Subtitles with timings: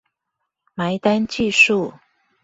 [0.73, 1.93] 埋單計數